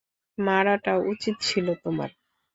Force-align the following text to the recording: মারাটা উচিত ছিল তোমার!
মারাটা 0.37 0.93
উচিত 1.11 1.35
ছিল 1.41 1.67
তোমার! 1.83 2.09